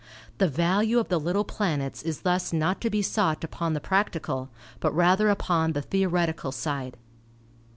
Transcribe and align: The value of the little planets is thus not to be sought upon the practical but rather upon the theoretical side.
The 0.39 0.47
value 0.47 0.97
of 0.97 1.09
the 1.09 1.19
little 1.19 1.43
planets 1.43 2.01
is 2.01 2.21
thus 2.21 2.51
not 2.51 2.81
to 2.81 2.89
be 2.89 3.03
sought 3.03 3.43
upon 3.43 3.73
the 3.73 3.79
practical 3.79 4.49
but 4.79 4.95
rather 4.95 5.29
upon 5.29 5.73
the 5.73 5.83
theoretical 5.83 6.51
side. 6.51 6.97